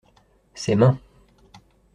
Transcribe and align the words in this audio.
Ses 0.55 0.73
mains. 0.73 0.99